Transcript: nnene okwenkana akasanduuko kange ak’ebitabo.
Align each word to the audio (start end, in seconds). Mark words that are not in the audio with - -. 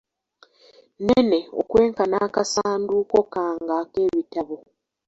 nnene 1.01 1.39
okwenkana 1.61 2.17
akasanduuko 2.27 3.17
kange 3.33 3.73
ak’ebitabo. 3.81 4.57